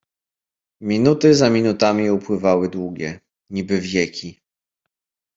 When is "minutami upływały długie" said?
1.49-3.19